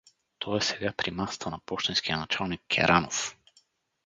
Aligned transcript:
Той 0.39 0.57
е 0.57 0.61
сега 0.61 0.93
при 0.97 1.11
масата 1.11 1.49
на 1.49 1.59
пощенския 1.59 2.17
началник 2.17 2.61
Керанов. 2.75 3.37